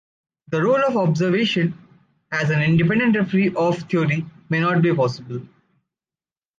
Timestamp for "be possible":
4.81-5.47